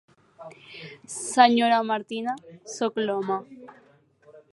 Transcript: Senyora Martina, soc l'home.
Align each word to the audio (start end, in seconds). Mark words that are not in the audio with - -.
Senyora 1.27 1.77
Martina, 1.89 2.33
soc 2.77 2.99
l'home. 3.05 3.39